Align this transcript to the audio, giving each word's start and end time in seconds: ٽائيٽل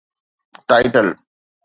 ٽائيٽل 0.67 1.07